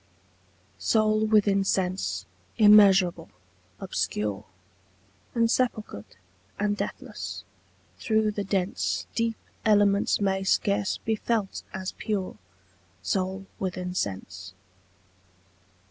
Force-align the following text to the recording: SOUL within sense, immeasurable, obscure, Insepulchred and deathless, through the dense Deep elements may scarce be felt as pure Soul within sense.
SOUL 0.79 1.27
within 1.27 1.63
sense, 1.63 2.25
immeasurable, 2.57 3.29
obscure, 3.79 4.45
Insepulchred 5.35 6.17
and 6.59 6.75
deathless, 6.75 7.43
through 7.99 8.31
the 8.31 8.43
dense 8.43 9.05
Deep 9.13 9.37
elements 9.63 10.19
may 10.19 10.43
scarce 10.43 10.97
be 10.97 11.15
felt 11.15 11.61
as 11.71 11.91
pure 11.99 12.35
Soul 13.03 13.45
within 13.59 13.93
sense. 13.93 14.55